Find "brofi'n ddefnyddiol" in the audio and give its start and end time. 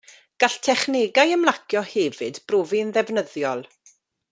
2.49-3.63